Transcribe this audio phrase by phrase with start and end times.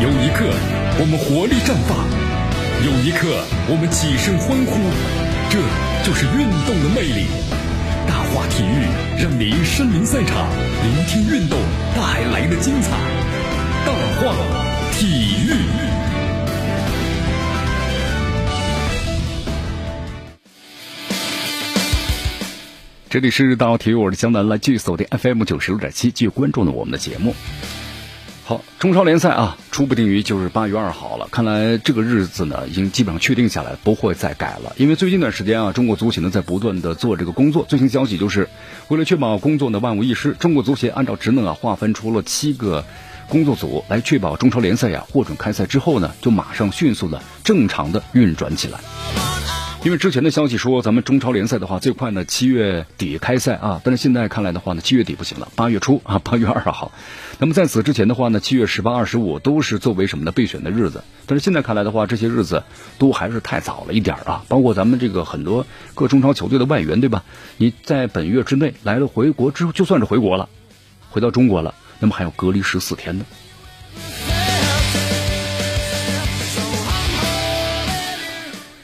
[0.00, 0.46] 有一刻，
[1.00, 2.06] 我们活力绽放；
[2.86, 4.78] 有一刻，我们起身欢呼。
[5.50, 5.58] 这
[6.06, 7.26] 就是运动的魅力。
[8.06, 8.86] 大话体育
[9.20, 10.46] 让您身临赛场，
[10.84, 11.58] 聆听运动
[11.96, 12.92] 带来的精彩。
[13.84, 13.92] 大
[14.22, 14.36] 话
[14.92, 15.50] 体育。
[23.10, 27.34] 这里是大话体育，我是江南，来继续锁定 FM 九十六点七，继续关注呢我们的节目。
[28.48, 31.28] 好，中超联赛啊，初步定于就是八月二号了。
[31.30, 34.72] 看来这个日子呢，已经基本上确定下来，不会再改了。
[34.78, 37.66] 因为最近一段时间啊，中国足协呢在不断的做这个工作。
[37.68, 38.48] 最新消息就是，
[38.88, 42.86] 为了确保工作呢万无一失，中国足协按照职能啊，划分出了七个
[43.28, 48.80] 工作组，来确保中超联赛呀获准开赛之后呢，就马上迅速的正常的运转起来。
[49.84, 56.90] 因为之前的消息说，咱们中超联赛的话，最快呢七月底开赛啊，但是现在看来的话呢，七月底不行了，八月初啊， 八月二号。
[57.38, 61.04] 那么在此之前的话呢，七月十八、二十五都是作为什么呢备选的日子。
[61.26, 62.64] 但是现在看来的话，这些日子
[62.98, 64.44] 都还是太早了一点啊。
[64.48, 67.22] 包括咱们这个很多各中超球队的外援，对吧？
[67.56, 70.48] 你在本月之内来了回国之后，就算是回国了，
[71.10, 73.24] 回到中国了，那么还要隔离十四天呢。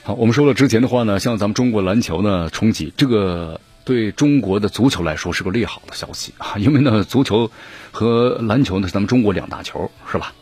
[0.06, 7.50] 好，我们说了之前的话呢，像咱们中国篮球呢冲击，这个对中国的足球来说是个利好的消息啊，因为呢足球
[7.90, 10.34] 和篮球呢是咱们中国两大球，是吧？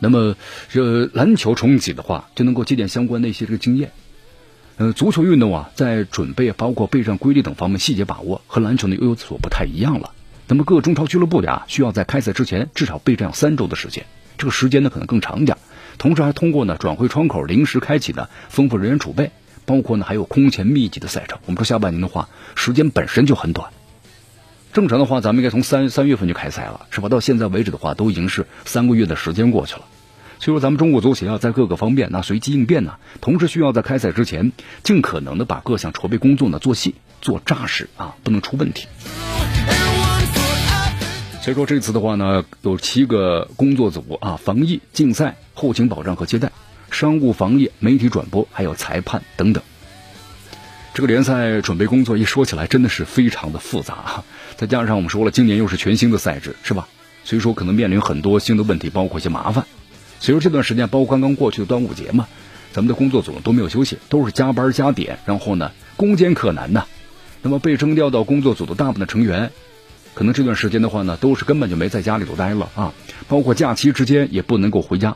[0.00, 0.36] 那么
[0.68, 3.90] 这篮球冲击的话，就能够借鉴相关的一些这个经验。
[4.76, 10.10] 呃，足球运动啊，在准备包括备战规律等方面细节把握和篮球呢又有所不太一样了。
[10.46, 14.04] 那么各中超俱乐部呀，需要在开赛之前至少备战三周的时间，
[14.36, 15.56] 这个时间呢可能更长一点。
[15.98, 19.30] 同时还通过呢转会窗口临时开启呢丰富人员储备，
[19.64, 21.38] 包括呢还有空前密集的赛程。
[21.46, 23.70] 我们说下半年的话，时间本身就很短。
[24.72, 27.08] 正常的话，咱们应该从三三月份就开赛了，是吧？
[27.08, 29.86] 到现在为止的话，都已经是三个月的时间过去了。
[30.38, 38.86] 所以说，咱们中国足协啊，在各个方面那随机应变呢，同时需要在开赛之前，尽可能的把各项筹备工作呢做细、做扎实啊，不能出问题。
[41.40, 46.52] 所以说这次的话呢，有七个工作组啊，防疫、竞赛、后勤保障和接待、
[46.90, 49.64] 商务防疫、媒体转播，还有裁判等等。
[50.92, 54.22] 这个联赛准备工作一说起来真的是非常的复杂！
[54.56, 56.88] 再加上我们说了，今年又是全新的赛制，是吧？
[57.24, 59.64] 所以说可能面临很多新的问题，包括一些麻烦。
[60.20, 62.28] 所以说这段时间，包括刚刚过去的端午节嘛，
[62.72, 66.84] 咱们的工作组都没有休息，都是加班加点，然后呢攻坚克难呐。
[67.40, 69.52] 那么被征调到工作组的大部分的成员。
[70.16, 72.94] 可能这段时间的话呢，都是根本就没在家里头待了啊，
[73.28, 75.14] 包括假期之间也不能够回家，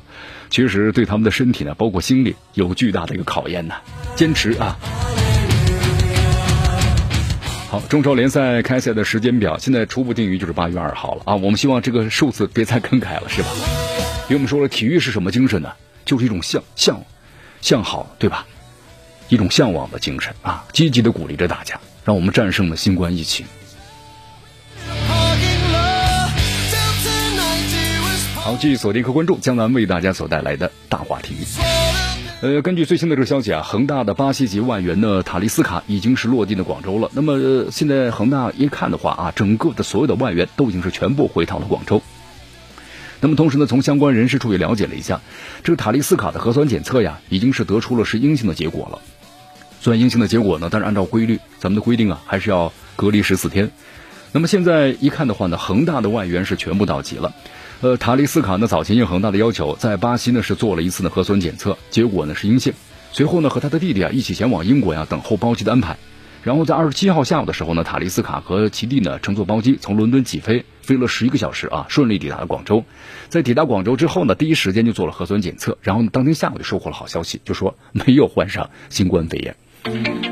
[0.50, 3.74] 其实对他们的身体呢，包括心理有巨大的一个考验呢。
[4.14, 4.76] 坚持啊！
[7.70, 11.34] 好，中超联赛开赛的时间表现在初步定于就是八月二号了啊。
[11.36, 13.48] 我们希望这个数字别再更改了，是吧？
[14.28, 15.72] 因为我们说了，体育是什么精神呢？
[16.04, 17.02] 就是一种向向
[17.62, 18.46] 向好，对吧？
[19.30, 23.46] 一种向往的精神啊，积极的鼓励着大家，让我们战胜了新冠疫情。
[28.44, 31.36] 好，继续锁定和关注江南为大家所带来的大话题。
[32.40, 37.08] 呃，根据最新的这个消息啊，恒大的巴西籍外援呢塔利斯卡已经是落地的广州了。
[37.12, 42.02] 那么现在恒大一看的话啊，整个的所有的外援都已经是全部回到了广州。
[43.20, 45.20] 那么同时呢，从相关人士处也了解了一下，
[45.62, 48.98] 这个塔利斯卡的核酸检测呀，已经是得出了是阴性的结果了。
[49.80, 53.70] 虽然阴性的结果呢，但是按照规律，咱们的规定啊，还是要隔离十四天。
[54.32, 57.32] 那么现在一看的话呢，恒大的外援是全部到齐了。
[57.82, 62.72] 呃，塔利斯卡呢早前应恒大的要求，在巴西呢是做了一次的核酸检测，结果呢是阴性。
[63.10, 65.98] 随后呢和他的弟弟啊一起前往英国呀等候包机的安排。
[66.44, 72.84] 然后在二十七号下午的时候呢，塔利斯卡和其弟呢乘坐包机从伦敦起飞，飞了十一个小时啊，顺利抵达了广州。
[73.28, 80.31] 在抵达广州之后呢，第一时间就做了核酸检测，然后当天下午就收获了好消息，就说没有患上新冠肺炎。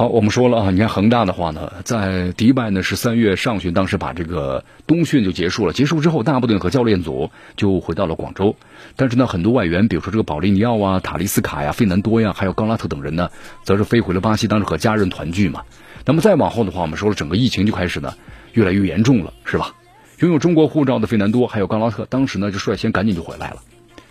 [0.00, 5.74] 好，我们说了啊，你看恒大的话呢，在迪拜呢是三月上旬，当时把这个冬训就结束了。
[5.74, 8.56] 结束之后，大部队和教练组就回到了广州。
[8.96, 13.28] 但是呢，很多外援，比如说这个保利尼奥啊、塔利斯卡呀、费南多呀，还有冈拉特等人呢，
[13.62, 15.64] 则是飞回了巴西，当时和家人团聚嘛。
[16.06, 18.14] 那么再往后的话，我们说了，整个疫情就开始呢
[18.54, 19.74] 越来越严重了，是吧？
[20.20, 23.56] 拥有中国护照的费南多还有冈拉特，当时呢就率先赶紧就回来了。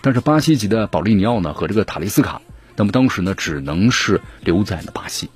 [0.01, 2.43] 但是巴西籍的保利尼奥呢和这个塔利斯卡。
[2.79, 5.29] 那么当时呢，只能是留在了巴西。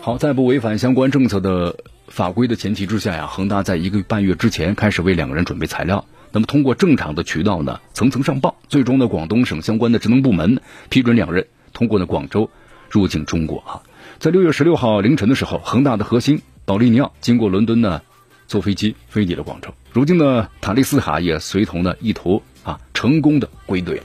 [0.00, 1.74] 好，在不违反相关政策的
[2.06, 6.04] 法规的前提之下呀，恒大在一个半月之前开始为两个人准备材料。
[6.30, 12.48] 那么通过正常的渠道呢，层层上报，最终呢，广东省相关的职能部门批准两人通过呢广州
[12.88, 13.82] 入境中国啊。
[14.20, 18.02] 在六月十六号凌晨的时候，恒大的核心保利尼奥经过伦敦呢
[18.46, 19.74] 坐飞机飞抵了广州。
[19.90, 24.04] 如今呢，塔利斯卡也随同呢一图啊成功的归队了。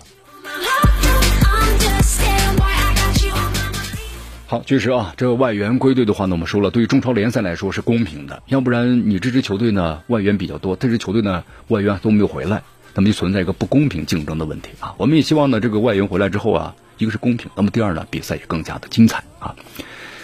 [4.50, 8.42] 好，确实啊，这个外援归队的话呢，我们说了，对于中超联赛来说是公平的。
[8.48, 12.64] 要不然你这支球队呢外援比较多，这支球队呢外援都没有回来，
[12.96, 14.96] 那么就存在一个不公平竞争的问题啊。
[14.98, 19.54] 我们也希望呢这个外援回来之后啊，一个是公平，那么第二呢比赛也更加的精彩啊。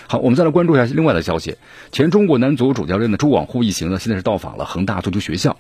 [0.07, 1.57] 好，我们再来关注一下另外的消息，
[1.91, 5.57] 前中国男足主教练的朱广沪一行呢，现在是到访了恒大足球学校，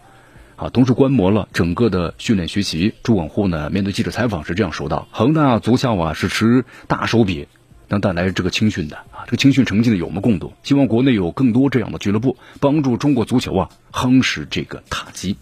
[0.55, 2.93] 啊，同时观摩了整个的训练学习。
[3.03, 7.49] 朱广沪呢面对记者采访时这样说道：“恒大足校啊是持大手笔。”
[7.87, 10.53] 能带来这个青训的啊，这个青训成绩呢有目共睹。
[10.63, 15.37] 希望国内有更多这样的俱乐部，帮助中国足球啊夯实这个塔基。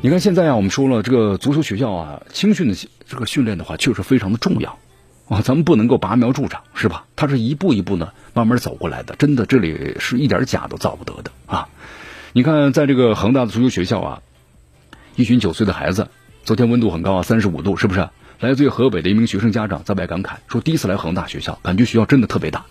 [0.00, 2.76] 你看现在啊，我们说了这个足球学校啊，青训的
[3.06, 4.78] 这个训练的话，确实非常的重要
[5.28, 5.40] 啊。
[5.40, 7.06] 咱们不能够拔苗助长，是吧？
[7.16, 11.68] 它是一步一步呢慢慢走过来的，真的这里是一点假都造不得的啊。
[12.32, 14.22] 你看，在这个恒大的足球学校啊，
[15.16, 16.08] 一群九岁的孩子，
[16.44, 18.08] 昨天温度很高啊，三十五度，是不是？
[18.40, 22.66] 来自于河北的一名学生家长在外感慨说：“第一次来恒大学校，感觉学校真的特别大，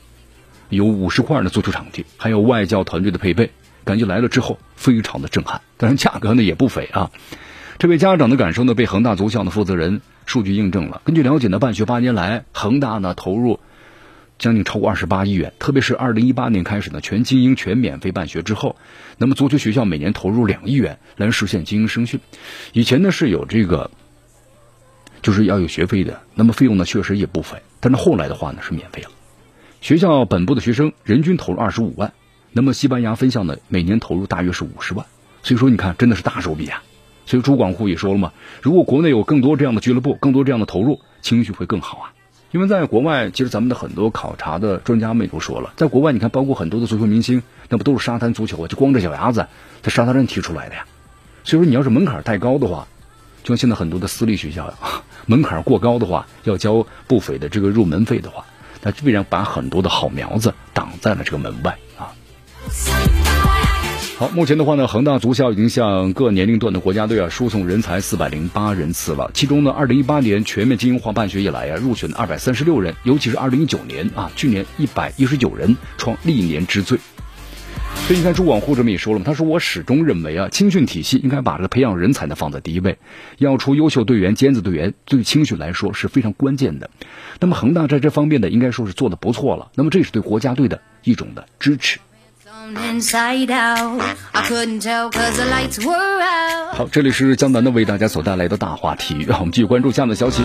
[0.70, 3.52] 有五十块的足球场地，还有外教团队的配备，
[3.84, 5.60] 感觉来了之后非常的震撼。
[5.76, 7.12] 当然价格呢也不菲啊。”
[7.80, 11.02] 这位家长的感受呢被恒大足校的负责人数据印证了。
[11.04, 13.60] 根据了解呢，办学八年来，恒大呢投入
[14.40, 18.78] 将近超过二十八亿元，特别是二零一八年开始呢全精英全免费办学之后，
[19.18, 22.22] 那么足球学校每年投入两亿元来实现精英升训。
[22.72, 23.92] 以前呢是有这个。
[25.22, 29.10] 就是要有学费的，那么费用呢确实也不菲，但是后来的话呢是免费了。
[29.82, 32.14] 学校本部的学生人均投入二十五万，
[32.52, 35.06] 那么西班牙分校呢每年投入大约是五十万，
[35.44, 36.84] 所以说你看真的是大手笔啊。
[37.26, 38.32] 所以朱广沪也说了嘛，
[38.62, 42.14] 如果国内有更多这样的俱乐部，更多这样的投入，情绪会更好啊。
[42.52, 49.46] 因为在国外，其实咱们的很多考察的专家们也都说了，在国外你看，包括很多的足球明星，那不都是沙滩足球啊，就光着脚丫子
[49.82, 50.86] 在沙滩上踢出来的呀。
[51.44, 52.88] 所以说你要是门槛太高的话，
[53.44, 54.74] 就像现在很多的私立学校呀。
[55.28, 58.46] 门槛过高的话，要交不菲的这个入门费的话，
[58.82, 62.10] 那必然把很多的好苗子挡在了这个门外啊。
[64.18, 69.30] 好，目前的话呢，恒大足校已经向各年龄段的国家队啊输送人才四百零八人次了。
[69.34, 76.98] 其中呢，二零一八年全面精英化办学以来啊，入选二百三十六人，尤其是二零一九年啊，去年一百一十九人，创历年之最。
[78.08, 82.98] 所以你看，朱广沪这么也说了嘛，他说我始终认为啊，青训体系应该把这个培养人才呢放在第一位，
[83.38, 86.90] 要出优秀队员、尖子队员，对青训来说是非常关键的。
[87.42, 89.70] 那么恒大在这方面呢，应该说是做的不错了。
[89.76, 92.00] 那么这是对国家队的一种的支持。
[96.74, 100.44] 好，这里是江南的为大家所带来的大话题，让 我们继续关注下面的消息。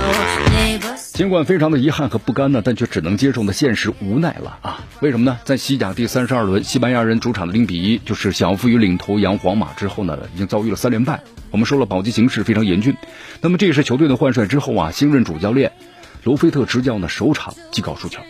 [1.13, 4.85] 尽管非常的遗憾和不甘呢，但却只能接受的现实无奈了啊！
[5.01, 5.39] 为什么呢？
[5.45, 11.23] 在西甲第三十二轮，西班牙人主场的零比一就是小负于领头羊皇马之后呢，已经遭遇了三连败。
[11.51, 12.97] 我们说了，保级形势非常严峻。
[13.41, 15.73] 那么这也是球队的换帅之后啊，新任主教练
[16.25, 18.21] 罗菲特执教呢首场即告输球。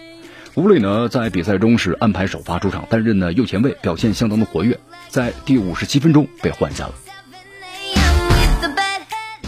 [0.54, 4.78] 吴磊呢在比赛中是安排首发出场，担任呢右前卫，表现相当的活跃，
[5.08, 6.92] 在第五十七分钟被换下了。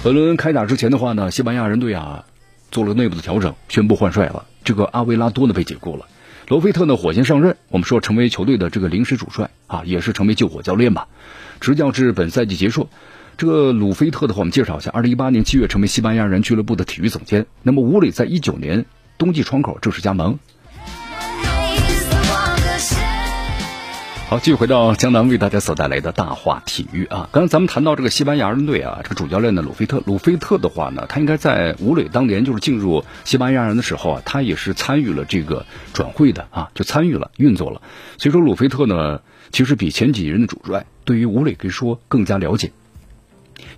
[0.02, 2.24] 本轮开打之前的话呢，西班牙人队啊。
[2.70, 4.46] 做了内部的调整，宣布换帅了。
[4.64, 6.06] 这个阿维拉多呢被解雇了，
[6.48, 7.56] 罗菲特呢火箭上任。
[7.68, 11.06] 我们说成为球队的这个临时主帅啊，也是成为救火教练吧，
[11.60, 12.88] 执教至本赛季结束。
[13.36, 17.46] 这个鲁菲特的话，我们介绍一下：二零一八年七月成为西班牙人俱乐部的体育总监。
[17.62, 18.86] 那么吴磊在一九年
[19.19, 20.40] 冬季窗口正式加盟。
[24.34, 27.29] 好，继续回到江南为大家所带来的大话体育啊。
[27.31, 37.81] 刚才咱们谈到这个西班牙人队啊，这个主教练呢鲁菲特，鲁菲特的话呢，他应该在吴磊当年就是进入西班牙人的时候啊，他也是参与了这个转会的啊，就参与了运作了。
[38.19, 39.20] 所以说鲁菲特呢，
[39.53, 42.72] 其实比前几任的主帅对于吴磊可以说更加了解。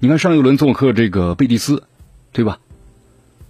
[0.00, 1.82] 你看上一轮做客这个贝蒂斯，
[2.32, 2.60] 对吧？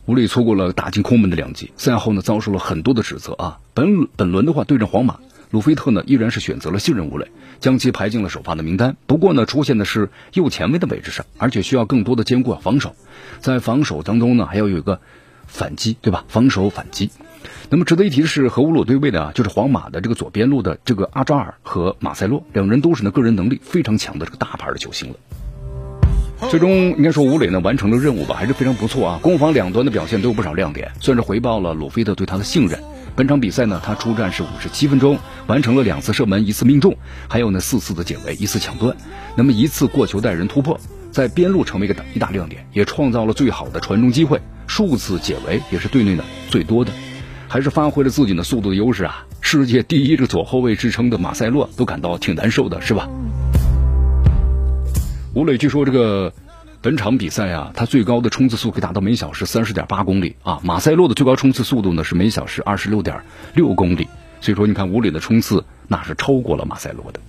[0.07, 3.61] 吴磊错过了打进空门的良机，赛后呢遭受了很多的指责啊。
[3.75, 5.21] 本本轮的话对阵皇马。
[5.57, 7.29] 鲁菲特呢，依然是选择了信任吴磊，
[7.61, 8.95] 将其排进了首发的名单。
[9.07, 12.95] 不过呢，出现的是右前卫的位置上，而且需要更多的兼顾防守。
[13.41, 15.01] 在防守当中呢，还要有一个
[15.47, 16.27] 反击，对吧？
[16.29, 17.11] 防守反击。
[17.71, 25.15] 那么值得一提的是，和乌鲁对位的啊，就是皇马的这个左边路的这个阿扎尔和马塞洛，两人都是呢个人能力非常强的这个大牌的球星了。
[26.51, 29.19] 最终应该说，吴磊呢完成了任务吧，还是非常不错啊。
[29.23, 32.79] 攻防两端的表现都有不少亮点，算是回报了鲁菲特对他的信任。
[33.17, 36.95] 本场比赛呢，他出战是五十七分钟，完成了两次射门，一次命中，
[37.29, 38.95] 还有呢四次的解围，一次抢断，
[39.35, 40.79] 那么一次过球带人突破，
[41.11, 46.93] 在边路成为一个一大亮点，也创造了最好的传中机会，数次解围也是队内的最多的。
[47.49, 49.25] 还是发挥了自己的速度的优势啊！
[49.41, 53.09] 世界第一这个左后卫之称的马塞洛都感到挺难受的，是吧？
[55.33, 56.33] 吴磊据说这个
[56.83, 60.61] 本场比赛啊，他最高的冲刺速可以达到每小时三十点八公里啊。
[60.63, 63.23] 马塞洛的最高冲刺速度呢是每小时二十六点
[63.55, 64.09] 六公里，
[64.41, 67.21] 所以说你看吴磊的冲刺那是超过了马塞洛的。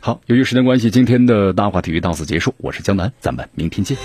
[0.00, 2.54] 好，由于时间关系，今天的大话体育到此结束。
[2.58, 3.96] 我是江南，咱们明天见。